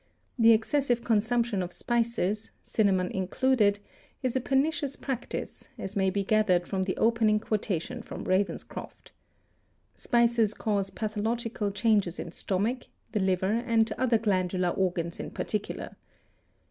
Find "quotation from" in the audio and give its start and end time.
7.39-8.23